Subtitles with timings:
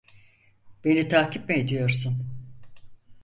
[0.85, 2.25] Beni takip mi ediyorsun?